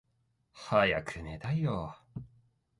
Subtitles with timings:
[0.55, 2.23] 早く寝たいよーー